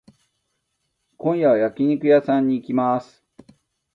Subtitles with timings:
[1.17, 3.23] 今夜は焼肉屋さんに行きます。